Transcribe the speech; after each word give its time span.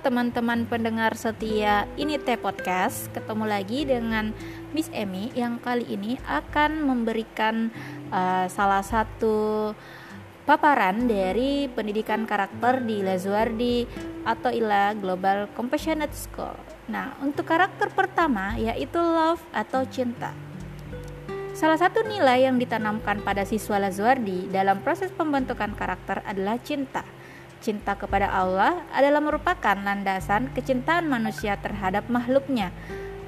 teman-teman 0.00 0.64
pendengar 0.64 1.12
setia 1.12 1.84
ini 2.00 2.16
Teh 2.16 2.40
Podcast. 2.40 3.12
Ketemu 3.12 3.44
lagi 3.44 3.84
dengan 3.84 4.32
Miss 4.72 4.88
Emmy 4.96 5.28
yang 5.36 5.60
kali 5.60 5.84
ini 5.92 6.16
akan 6.24 6.88
memberikan 6.88 7.68
uh, 8.08 8.48
salah 8.48 8.80
satu 8.80 9.70
paparan 10.48 11.04
dari 11.04 11.68
pendidikan 11.68 12.24
karakter 12.24 12.80
di 12.80 13.04
Lazuardi 13.04 13.84
atau 14.24 14.48
ILA 14.48 14.96
Global 14.96 15.52
Compassionate 15.52 16.16
School. 16.16 16.56
Nah, 16.88 17.20
untuk 17.20 17.44
karakter 17.44 17.92
pertama 17.92 18.56
yaitu 18.56 18.96
love 18.96 19.44
atau 19.52 19.84
cinta. 19.84 20.32
Salah 21.52 21.76
satu 21.76 22.00
nilai 22.08 22.48
yang 22.48 22.56
ditanamkan 22.56 23.20
pada 23.20 23.44
siswa 23.44 23.76
Lazuardi 23.76 24.48
dalam 24.48 24.80
proses 24.80 25.12
pembentukan 25.12 25.76
karakter 25.76 26.24
adalah 26.24 26.56
cinta 26.56 27.04
cinta 27.60 27.94
kepada 27.94 28.32
Allah 28.32 28.82
adalah 28.90 29.20
merupakan 29.20 29.76
landasan 29.76 30.50
kecintaan 30.56 31.06
manusia 31.06 31.60
terhadap 31.60 32.08
makhluknya. 32.08 32.72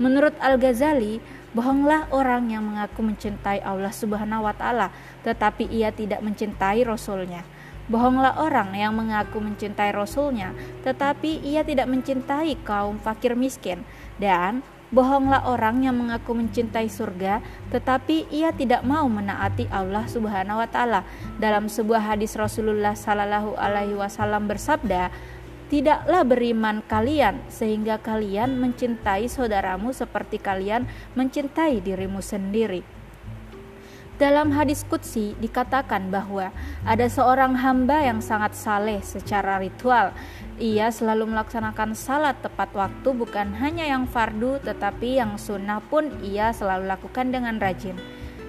Menurut 0.01 0.33
Al-Ghazali, 0.41 1.21
bohonglah 1.53 2.09
orang 2.11 2.49
yang 2.49 2.65
mengaku 2.65 3.05
mencintai 3.05 3.61
Allah 3.61 3.93
Subhanahu 3.93 4.49
wa 4.49 4.57
taala 4.57 4.89
tetapi 5.23 5.69
ia 5.69 5.93
tidak 5.93 6.25
mencintai 6.25 6.83
rasulnya. 6.83 7.45
Bohonglah 7.93 8.41
orang 8.41 8.73
yang 8.73 8.97
mengaku 8.97 9.39
mencintai 9.39 9.93
rasulnya 9.93 10.57
tetapi 10.80 11.45
ia 11.45 11.61
tidak 11.61 11.87
mencintai 11.93 12.57
kaum 12.65 12.97
fakir 12.97 13.37
miskin 13.37 13.85
dan 14.17 14.65
Bohonglah 14.92 15.48
orang 15.48 15.88
yang 15.88 15.96
mengaku 15.96 16.37
mencintai 16.37 16.84
surga, 16.92 17.41
tetapi 17.73 18.28
ia 18.28 18.52
tidak 18.52 18.84
mau 18.84 19.09
menaati 19.09 19.65
Allah 19.73 20.05
Subhanahu 20.05 20.60
wa 20.60 20.68
taala. 20.68 21.01
Dalam 21.41 21.73
sebuah 21.73 22.12
hadis 22.12 22.37
Rasulullah 22.37 22.93
sallallahu 22.93 23.57
alaihi 23.57 23.96
wasallam 23.96 24.45
bersabda, 24.52 25.09
"Tidaklah 25.73 26.29
beriman 26.29 26.84
kalian 26.84 27.40
sehingga 27.49 27.96
kalian 28.04 28.60
mencintai 28.60 29.32
saudaramu 29.32 29.96
seperti 29.96 30.37
kalian 30.37 30.84
mencintai 31.16 31.80
dirimu 31.80 32.21
sendiri." 32.21 32.84
Dalam 34.21 34.52
hadis 34.52 34.84
Qudsi 34.87 35.32
dikatakan 35.40 36.12
bahwa 36.12 36.52
ada 36.84 37.09
seorang 37.09 37.59
hamba 37.59 38.06
yang 38.06 38.21
sangat 38.21 38.52
saleh 38.52 39.01
secara 39.01 39.56
ritual. 39.56 40.12
Ia 40.61 40.93
selalu 40.93 41.33
melaksanakan 41.33 41.97
salat 41.97 42.37
tepat 42.45 42.69
waktu 42.77 43.09
bukan 43.17 43.57
hanya 43.57 43.89
yang 43.89 44.05
fardu 44.05 44.61
tetapi 44.61 45.17
yang 45.17 45.41
sunnah 45.41 45.81
pun 45.81 46.13
ia 46.21 46.53
selalu 46.53 46.93
lakukan 46.93 47.33
dengan 47.33 47.57
rajin. 47.57 47.97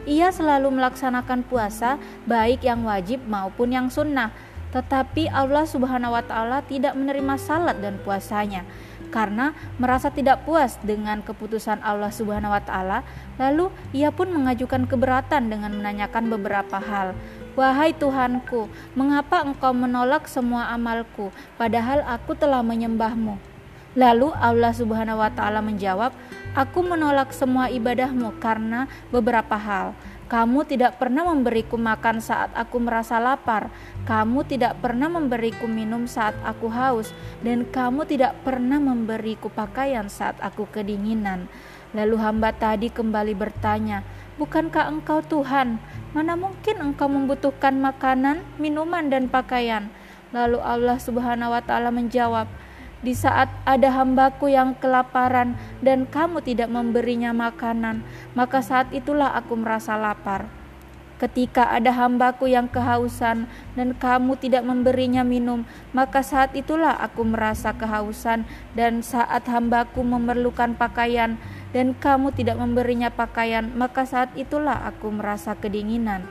Ia 0.04 0.36
selalu 0.36 0.68
melaksanakan 0.68 1.48
puasa 1.48 1.96
baik 2.28 2.68
yang 2.68 2.84
wajib 2.84 3.24
maupun 3.24 3.72
yang 3.72 3.88
sunnah. 3.88 4.36
Tetapi 4.76 5.30
Allah 5.30 5.64
Subhanahu 5.64 6.18
wa 6.18 6.26
taala 6.26 6.60
tidak 6.66 6.98
menerima 6.98 7.38
salat 7.40 7.78
dan 7.80 8.02
puasanya 8.02 8.66
karena 9.14 9.54
merasa 9.78 10.10
tidak 10.10 10.42
puas 10.42 10.82
dengan 10.82 11.22
keputusan 11.22 11.86
Allah 11.86 12.10
Subhanahu 12.10 12.50
wa 12.50 12.64
taala, 12.66 13.06
lalu 13.38 13.70
ia 13.94 14.10
pun 14.10 14.34
mengajukan 14.34 14.90
keberatan 14.90 15.54
dengan 15.54 15.78
menanyakan 15.78 16.34
beberapa 16.34 16.82
hal. 16.82 17.14
Wahai 17.54 17.94
Tuhanku, 17.94 18.66
mengapa 18.98 19.46
engkau 19.46 19.78
menolak 19.78 20.26
semua 20.26 20.74
amalku 20.74 21.30
padahal 21.54 22.02
aku 22.02 22.34
telah 22.34 22.66
menyembahmu? 22.66 23.38
Lalu 23.94 24.34
Allah 24.42 24.74
Subhanahu 24.74 25.22
wa 25.22 25.30
taala 25.30 25.62
menjawab, 25.62 26.18
Aku 26.54 26.86
menolak 26.86 27.34
semua 27.34 27.66
ibadahmu 27.66 28.38
karena 28.38 28.86
beberapa 29.10 29.58
hal. 29.58 29.98
Kamu 30.30 30.66
tidak 30.70 31.02
pernah 31.02 31.26
memberiku 31.26 31.82
makan 31.82 32.22
saat 32.22 32.54
aku 32.54 32.78
merasa 32.78 33.18
lapar. 33.18 33.74
Kamu 34.06 34.46
tidak 34.46 34.78
pernah 34.78 35.10
memberiku 35.10 35.66
minum 35.66 36.06
saat 36.06 36.38
aku 36.46 36.70
haus, 36.70 37.10
dan 37.42 37.66
kamu 37.66 38.06
tidak 38.06 38.38
pernah 38.46 38.78
memberiku 38.78 39.50
pakaian 39.50 40.06
saat 40.14 40.38
aku 40.46 40.70
kedinginan. 40.70 41.50
Lalu 41.94 42.22
hamba 42.22 42.54
tadi 42.54 42.94
kembali 42.94 43.34
bertanya, 43.34 44.06
"Bukankah 44.42 44.90
engkau 44.90 45.22
Tuhan? 45.22 45.78
Mana 46.14 46.34
mungkin 46.38 46.82
engkau 46.82 47.10
membutuhkan 47.10 47.78
makanan, 47.78 48.42
minuman, 48.58 49.10
dan 49.10 49.30
pakaian?" 49.30 49.90
Lalu 50.34 50.58
Allah 50.62 50.98
Subhanahu 50.98 51.54
wa 51.54 51.62
Ta'ala 51.62 51.94
menjawab, 51.94 52.50
di 53.04 53.12
saat 53.12 53.52
ada 53.68 53.92
hambaku 54.00 54.48
yang 54.48 54.80
kelaparan 54.80 55.60
dan 55.84 56.08
kamu 56.08 56.40
tidak 56.40 56.72
memberinya 56.72 57.36
makanan, 57.36 58.00
maka 58.32 58.64
saat 58.64 58.90
itulah 58.96 59.30
aku 59.36 59.60
merasa 59.60 60.00
lapar. 60.00 60.48
Ketika 61.20 61.70
ada 61.70 61.94
hambaku 61.94 62.50
yang 62.50 62.72
kehausan 62.72 63.46
dan 63.78 63.96
kamu 63.96 64.40
tidak 64.40 64.64
memberinya 64.64 65.22
minum, 65.22 65.68
maka 65.92 66.24
saat 66.24 66.56
itulah 66.58 66.96
aku 66.96 67.28
merasa 67.28 67.76
kehausan 67.76 68.48
dan 68.74 69.04
saat 69.04 69.46
hambaku 69.52 70.02
memerlukan 70.04 70.74
pakaian 70.74 71.36
dan 71.74 71.98
kamu 71.98 72.32
tidak 72.32 72.62
memberinya 72.62 73.10
pakaian, 73.10 73.74
maka 73.74 74.06
saat 74.06 74.32
itulah 74.38 74.86
aku 74.88 75.10
merasa 75.10 75.58
kedinginan. 75.58 76.24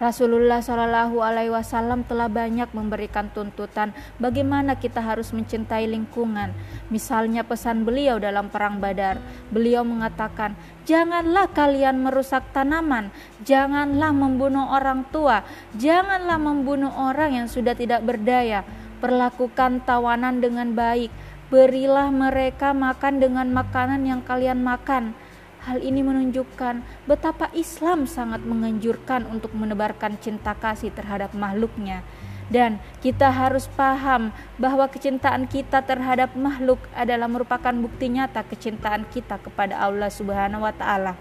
Rasulullah 0.00 0.64
Shallallahu 0.64 1.20
Alaihi 1.20 1.52
Wasallam 1.52 2.08
telah 2.08 2.24
banyak 2.32 2.72
memberikan 2.72 3.28
tuntutan 3.36 3.92
bagaimana 4.16 4.80
kita 4.80 5.04
harus 5.04 5.28
mencintai 5.36 5.84
lingkungan. 5.84 6.56
Misalnya 6.88 7.44
pesan 7.44 7.84
beliau 7.84 8.16
dalam 8.16 8.48
perang 8.48 8.80
Badar, 8.80 9.20
beliau 9.52 9.84
mengatakan, 9.84 10.56
janganlah 10.88 11.52
kalian 11.52 12.00
merusak 12.00 12.48
tanaman, 12.56 13.12
janganlah 13.44 14.08
membunuh 14.16 14.72
orang 14.72 15.04
tua, 15.12 15.44
janganlah 15.76 16.40
membunuh 16.40 16.90
orang 16.96 17.44
yang 17.44 17.48
sudah 17.52 17.76
tidak 17.76 18.00
berdaya. 18.00 18.64
Perlakukan 19.04 19.84
tawanan 19.84 20.40
dengan 20.40 20.72
baik, 20.72 21.12
berilah 21.50 22.08
mereka 22.14 22.70
makan 22.72 23.18
dengan 23.18 23.50
makanan 23.50 24.06
yang 24.06 24.22
kalian 24.22 24.62
makan 24.62 25.18
Hal 25.60 25.84
ini 25.84 26.00
menunjukkan 26.00 27.04
betapa 27.04 27.52
Islam 27.52 28.08
sangat 28.08 28.40
menganjurkan 28.48 29.28
untuk 29.28 29.52
menebarkan 29.52 30.16
cinta 30.16 30.56
kasih 30.56 30.88
terhadap 30.88 31.36
makhluknya. 31.36 32.00
Dan 32.48 32.80
kita 33.04 33.28
harus 33.28 33.68
paham 33.68 34.32
bahwa 34.56 34.88
kecintaan 34.88 35.46
kita 35.46 35.84
terhadap 35.84 36.32
makhluk 36.32 36.80
adalah 36.96 37.28
merupakan 37.28 37.70
bukti 37.76 38.08
nyata 38.08 38.42
kecintaan 38.42 39.04
kita 39.12 39.36
kepada 39.38 39.78
Allah 39.78 40.08
Subhanahu 40.08 40.64
wa 40.64 40.72
taala. 40.72 41.14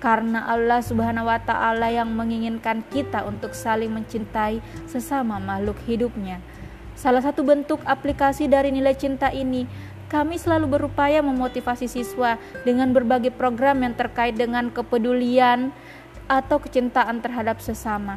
Karena 0.00 0.48
Allah 0.48 0.80
Subhanahu 0.80 1.28
wa 1.28 1.38
taala 1.38 1.92
yang 1.92 2.08
menginginkan 2.08 2.80
kita 2.88 3.28
untuk 3.28 3.52
saling 3.52 3.92
mencintai 3.92 4.64
sesama 4.88 5.36
makhluk 5.36 5.76
hidupnya. 5.84 6.40
Salah 6.96 7.20
satu 7.20 7.44
bentuk 7.44 7.84
aplikasi 7.84 8.48
dari 8.48 8.72
nilai 8.72 8.96
cinta 8.96 9.28
ini 9.28 9.68
kami 10.08 10.40
selalu 10.40 10.80
berupaya 10.80 11.20
memotivasi 11.20 11.90
siswa 11.92 12.40
dengan 12.64 12.96
berbagai 12.96 13.36
program 13.36 13.84
yang 13.84 13.92
terkait 13.92 14.32
dengan 14.32 14.72
kepedulian 14.72 15.76
atau 16.24 16.56
kecintaan 16.56 17.20
terhadap 17.20 17.60
sesama. 17.60 18.16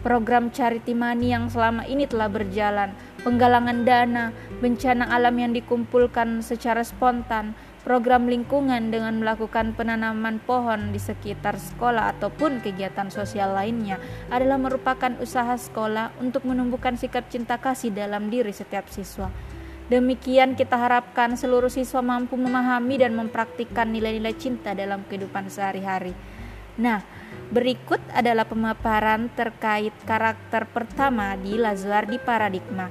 Program 0.00 0.48
Charity 0.48 0.96
Money 0.96 1.36
yang 1.36 1.52
selama 1.52 1.84
ini 1.84 2.08
telah 2.08 2.32
berjalan, 2.32 2.96
penggalangan 3.20 3.84
dana, 3.84 4.32
bencana 4.58 5.06
alam 5.12 5.36
yang 5.36 5.52
dikumpulkan 5.52 6.40
secara 6.40 6.80
spontan, 6.80 7.52
program 7.80 8.28
lingkungan 8.28 8.92
dengan 8.92 9.16
melakukan 9.18 9.72
penanaman 9.72 10.36
pohon 10.44 10.92
di 10.92 11.00
sekitar 11.00 11.56
sekolah 11.56 12.12
ataupun 12.16 12.60
kegiatan 12.60 13.08
sosial 13.08 13.56
lainnya 13.56 13.96
adalah 14.28 14.60
merupakan 14.60 15.16
usaha 15.18 15.56
sekolah 15.56 16.12
untuk 16.20 16.44
menumbuhkan 16.44 17.00
sikap 17.00 17.32
cinta 17.32 17.56
kasih 17.56 17.88
dalam 17.90 18.28
diri 18.28 18.52
setiap 18.52 18.88
siswa. 18.92 19.32
Demikian 19.90 20.54
kita 20.54 20.78
harapkan 20.78 21.34
seluruh 21.34 21.66
siswa 21.66 21.98
mampu 21.98 22.38
memahami 22.38 23.02
dan 23.02 23.10
mempraktikkan 23.18 23.90
nilai-nilai 23.90 24.38
cinta 24.38 24.70
dalam 24.70 25.02
kehidupan 25.10 25.50
sehari-hari. 25.50 26.14
Nah, 26.78 27.02
berikut 27.50 27.98
adalah 28.14 28.46
pemaparan 28.46 29.26
terkait 29.34 29.90
karakter 30.06 30.70
pertama 30.70 31.34
di 31.34 31.58
Lazuardi 31.58 32.22
Paradigma. 32.22 32.86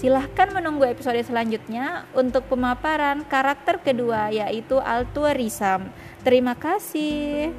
Silahkan 0.00 0.48
menunggu 0.56 0.88
episode 0.88 1.20
selanjutnya 1.20 2.08
untuk 2.16 2.48
pemaparan 2.48 3.20
karakter 3.28 3.84
kedua 3.84 4.32
yaitu 4.32 4.80
altruism. 4.80 5.92
Terima 6.24 6.56
kasih. 6.56 7.52